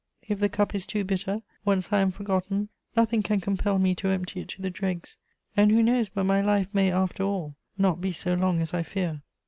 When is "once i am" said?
1.63-2.09